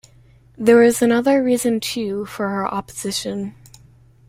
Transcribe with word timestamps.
There 0.57 0.77
was 0.77 1.03
another 1.03 1.43
reason 1.43 1.79
too 1.79 2.25
for 2.25 2.49
her 2.49 2.65
opposition. 2.67 3.53